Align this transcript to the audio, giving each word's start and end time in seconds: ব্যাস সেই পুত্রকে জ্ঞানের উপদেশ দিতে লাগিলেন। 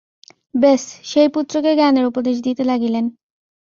ব্যাস 0.55 0.81
সেই 1.03 1.29
পুত্রকে 1.35 1.71
জ্ঞানের 1.75 2.05
উপদেশ 2.05 2.35
দিতে 2.43 2.63
লাগিলেন। 2.63 3.05